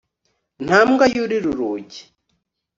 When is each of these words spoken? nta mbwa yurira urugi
nta 0.65 0.79
mbwa 0.87 1.05
yurira 1.13 1.47
urugi 1.51 2.01